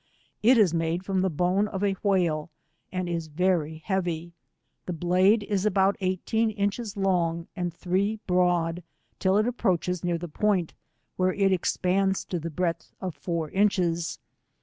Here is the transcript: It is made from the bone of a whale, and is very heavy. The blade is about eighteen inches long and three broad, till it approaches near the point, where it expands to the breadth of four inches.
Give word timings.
It 0.41 0.57
is 0.57 0.73
made 0.73 1.05
from 1.05 1.21
the 1.21 1.29
bone 1.29 1.67
of 1.67 1.83
a 1.83 1.95
whale, 2.01 2.49
and 2.91 3.07
is 3.07 3.27
very 3.27 3.83
heavy. 3.85 4.33
The 4.87 4.93
blade 4.93 5.43
is 5.43 5.63
about 5.63 5.95
eighteen 5.99 6.49
inches 6.49 6.97
long 6.97 7.47
and 7.55 7.71
three 7.71 8.19
broad, 8.25 8.81
till 9.19 9.37
it 9.37 9.45
approaches 9.47 10.03
near 10.03 10.17
the 10.17 10.27
point, 10.27 10.73
where 11.17 11.33
it 11.33 11.51
expands 11.53 12.25
to 12.29 12.39
the 12.39 12.49
breadth 12.49 12.95
of 12.99 13.13
four 13.13 13.51
inches. 13.51 14.17